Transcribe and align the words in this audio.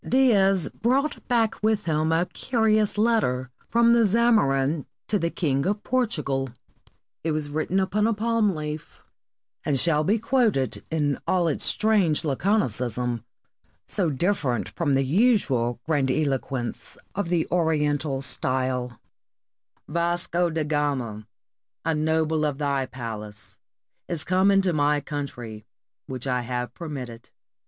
Dias 0.03 0.67
brought 0.69 1.27
back 1.27 1.61
with 1.61 1.85
him 1.85 2.11
a 2.11 2.25
curious 2.25 2.97
letter 2.97 3.51
from 3.69 3.93
the 3.93 4.03
Zamorin 4.03 4.87
to 5.07 5.19
the 5.19 5.29
King 5.29 5.63
of 5.67 5.83
Portugal. 5.83 6.49
It 7.23 7.33
was 7.33 7.51
written 7.51 7.79
upon 7.79 8.07
a 8.07 8.13
palm 8.15 8.47
607 8.49 8.57
PORTUGAL 8.57 8.73
leaf, 8.73 9.03
and 9.63 9.77
shall 9.79 10.03
be 10.03 10.17
quoted 10.17 10.83
in 10.89 11.19
all 11.27 11.47
its 11.47 11.65
strange 11.65 12.23
laconicism, 12.23 13.23
so 13.87 14.09
different 14.09 14.69
from 14.69 14.95
the 14.95 15.03
usual 15.05 15.79
grandiloquence 15.85 16.97
of 17.13 17.29
the 17.29 17.47
Oriental 17.51 18.23
style:—" 18.23 18.99
Vasco 19.87 20.49
da 20.49 20.63
Gama, 20.63 21.27
a 21.85 21.93
noble 21.93 22.43
of 22.43 22.57
thy 22.57 22.87
palace, 22.87 23.59
is 24.07 24.23
come 24.23 24.49
into 24.49 24.73
my 24.73 24.99
country, 24.99 25.63
which 26.07 26.25
I 26.25 26.41
have 26.41 26.73
permitted. 26.73 27.29